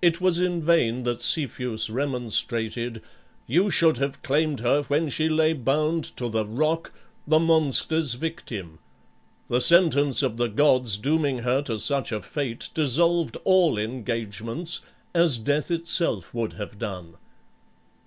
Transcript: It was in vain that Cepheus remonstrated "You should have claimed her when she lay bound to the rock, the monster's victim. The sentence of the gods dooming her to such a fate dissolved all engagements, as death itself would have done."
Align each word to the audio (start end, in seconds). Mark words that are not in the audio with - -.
It 0.00 0.22
was 0.22 0.38
in 0.38 0.62
vain 0.62 1.02
that 1.02 1.20
Cepheus 1.20 1.90
remonstrated 1.90 3.02
"You 3.46 3.68
should 3.68 3.98
have 3.98 4.22
claimed 4.22 4.60
her 4.60 4.84
when 4.84 5.10
she 5.10 5.28
lay 5.28 5.52
bound 5.52 6.04
to 6.16 6.30
the 6.30 6.46
rock, 6.46 6.94
the 7.26 7.38
monster's 7.38 8.14
victim. 8.14 8.78
The 9.48 9.60
sentence 9.60 10.22
of 10.22 10.38
the 10.38 10.48
gods 10.48 10.96
dooming 10.96 11.40
her 11.40 11.60
to 11.64 11.78
such 11.78 12.10
a 12.10 12.22
fate 12.22 12.70
dissolved 12.72 13.36
all 13.44 13.76
engagements, 13.76 14.80
as 15.14 15.36
death 15.36 15.70
itself 15.70 16.32
would 16.32 16.54
have 16.54 16.78
done." 16.78 17.16